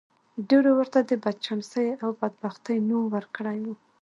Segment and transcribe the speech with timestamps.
[0.49, 3.73] ډېرو ورته د بدچانسۍ او بدبختۍ نوم ورکړی دی.